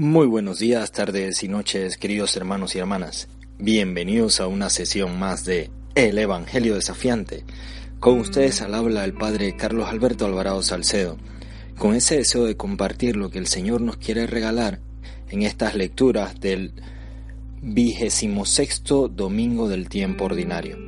[0.00, 3.26] buenos días, tardes y noches, queridos hermanos y hermanas.
[3.58, 7.42] Bienvenidos a una sesión más de El Evangelio Desafiante.
[7.98, 11.16] Con ustedes al habla el Padre Carlos Alberto Alvarado Salcedo,
[11.76, 14.78] con ese deseo de compartir lo que el Señor nos quiere regalar
[15.30, 16.74] en estas lecturas del
[17.60, 20.78] vigésimo sexto domingo del tiempo ordinario.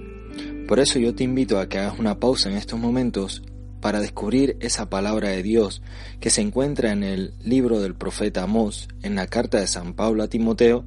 [0.68, 3.42] Por eso yo te invito a que hagas una pausa en estos momentos
[3.80, 5.82] para descubrir esa palabra de Dios
[6.20, 10.22] que se encuentra en el libro del profeta Amós, en la carta de San Pablo
[10.22, 10.84] a Timoteo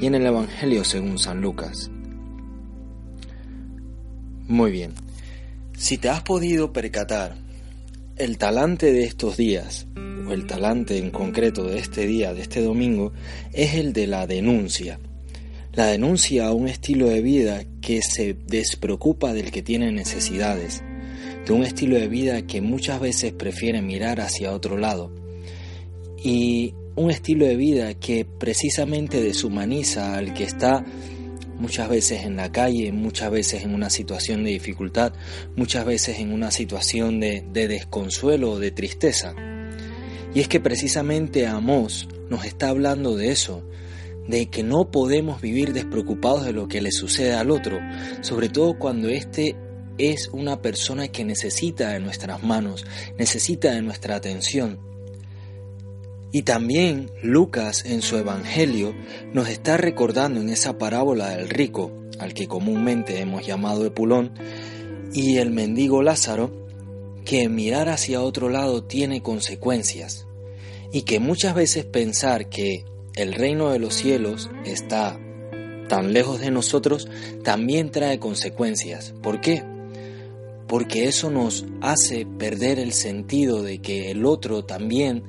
[0.00, 1.90] y en el Evangelio según San Lucas.
[4.48, 4.92] Muy bien,
[5.76, 7.36] si te has podido percatar,
[8.16, 9.86] el talante de estos días,
[10.26, 13.12] o el talante en concreto de este día, de este domingo,
[13.52, 14.98] es el de la denuncia.
[15.72, 20.82] La denuncia a un estilo de vida que se despreocupa del que tiene necesidades,
[21.46, 25.12] de un estilo de vida que muchas veces prefiere mirar hacia otro lado
[26.22, 30.84] y un estilo de vida que precisamente deshumaniza al que está
[31.58, 35.12] muchas veces en la calle, muchas veces en una situación de dificultad,
[35.56, 39.34] muchas veces en una situación de, desconsuelo o de tristeza.
[40.34, 43.62] Y es que precisamente Amós nos está hablando de eso,
[44.26, 47.78] de que no podemos vivir despreocupados de lo que le sucede al otro,
[48.22, 49.56] sobre todo cuando éste
[49.98, 52.86] es una persona que necesita de nuestras manos,
[53.18, 54.78] necesita de nuestra atención.
[56.32, 58.94] Y también Lucas en su Evangelio
[59.32, 64.32] nos está recordando en esa parábola del rico, al que comúnmente hemos llamado Epulón,
[65.12, 66.66] y el mendigo Lázaro,
[67.24, 70.26] que mirar hacia otro lado tiene consecuencias,
[70.92, 75.18] y que muchas veces pensar que el reino de los cielos está
[75.88, 77.08] tan lejos de nosotros
[77.42, 79.14] también trae consecuencias.
[79.22, 79.62] ¿Por qué?
[80.68, 85.22] Porque eso nos hace perder el sentido de que el otro también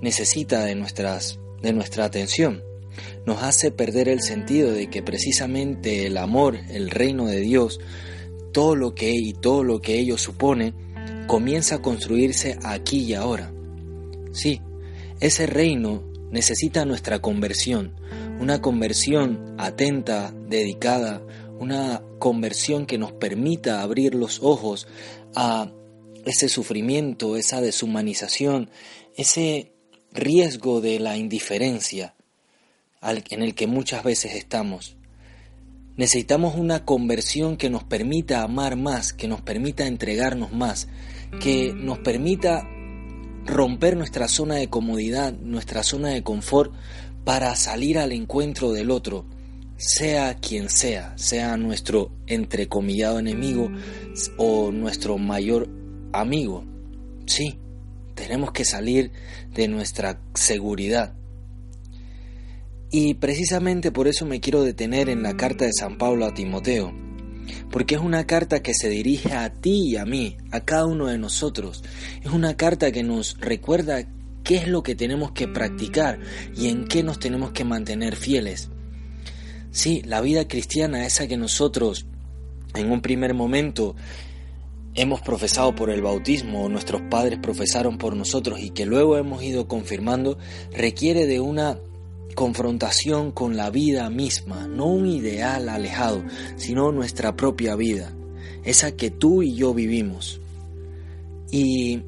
[0.00, 2.62] necesita de, nuestras, de nuestra atención.
[3.26, 7.80] Nos hace perder el sentido de que precisamente el amor, el reino de Dios,
[8.52, 10.74] todo lo que y todo lo que ello supone,
[11.26, 13.52] comienza a construirse aquí y ahora.
[14.32, 14.60] Sí,
[15.20, 17.94] ese reino necesita nuestra conversión,
[18.40, 21.22] una conversión atenta, dedicada,
[21.58, 24.86] una conversión que nos permita abrir los ojos
[25.34, 25.70] a
[26.24, 28.70] ese sufrimiento, esa deshumanización,
[29.16, 29.72] ese
[30.12, 32.14] riesgo de la indiferencia
[33.02, 34.96] en el que muchas veces estamos.
[35.96, 40.88] Necesitamos una conversión que nos permita amar más, que nos permita entregarnos más,
[41.40, 42.68] que nos permita
[43.44, 46.72] romper nuestra zona de comodidad, nuestra zona de confort,
[47.24, 49.26] para salir al encuentro del otro,
[49.76, 53.70] sea quien sea, sea nuestro entrecomillado enemigo
[54.36, 55.68] o nuestro mayor
[56.12, 56.64] amigo.
[57.26, 57.58] Sí,
[58.14, 59.10] tenemos que salir
[59.52, 61.14] de nuestra seguridad.
[62.90, 66.94] Y precisamente por eso me quiero detener en la carta de San Pablo a Timoteo,
[67.70, 71.08] porque es una carta que se dirige a ti y a mí, a cada uno
[71.08, 71.82] de nosotros.
[72.22, 74.06] Es una carta que nos recuerda
[74.44, 76.20] qué es lo que tenemos que practicar
[76.56, 78.70] y en qué nos tenemos que mantener fieles.
[79.74, 82.06] Sí, la vida cristiana, esa que nosotros
[82.76, 83.96] en un primer momento
[84.94, 89.66] hemos profesado por el bautismo nuestros padres profesaron por nosotros y que luego hemos ido
[89.66, 90.38] confirmando,
[90.72, 91.80] requiere de una
[92.36, 96.22] confrontación con la vida misma, no un ideal alejado,
[96.54, 98.12] sino nuestra propia vida,
[98.62, 100.40] esa que tú y yo vivimos.
[101.50, 102.04] Y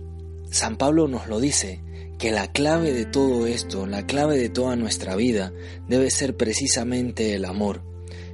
[0.53, 1.81] San Pablo nos lo dice,
[2.19, 5.53] que la clave de todo esto, la clave de toda nuestra vida,
[5.89, 7.83] debe ser precisamente el amor.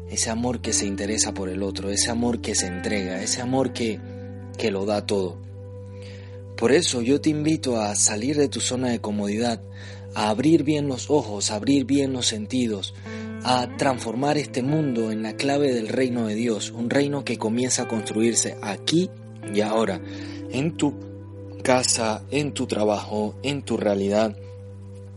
[0.09, 3.73] Ese amor que se interesa por el otro, ese amor que se entrega, ese amor
[3.73, 3.99] que,
[4.59, 5.39] que lo da todo.
[6.57, 9.63] Por eso yo te invito a salir de tu zona de comodidad,
[10.15, 12.95] a abrir bien los ojos, a abrir bien los sentidos,
[13.43, 17.83] a transformar este mundo en la clave del reino de Dios, un reino que comienza
[17.83, 19.11] a construirse aquí
[19.53, 20.01] y ahora,
[20.51, 21.12] en tu
[21.63, 24.37] casa, en tu trabajo, en tu realidad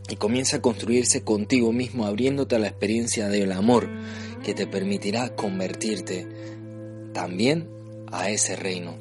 [0.10, 3.90] y comienza a construirse contigo mismo abriéndote a la experiencia del amor
[4.44, 6.28] que te permitirá convertirte
[7.14, 7.70] también
[8.12, 8.96] a ese reino.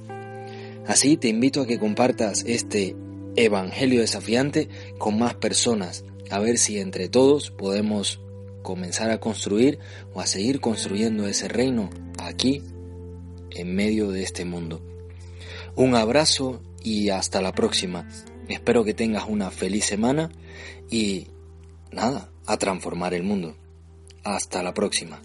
[0.87, 2.97] Así te invito a que compartas este
[3.37, 8.21] Evangelio desafiante con más personas, a ver si entre todos podemos
[8.63, 9.81] comenzar a construir
[10.15, 12.63] o a seguir construyendo ese reino aquí
[13.51, 14.81] en medio de este mundo.
[15.75, 18.07] Un abrazo y hasta la próxima.
[18.47, 20.31] Espero que tengas una feliz semana
[20.89, 21.27] y
[21.91, 23.57] nada, a transformar el mundo.
[24.23, 25.21] Hasta la próxima.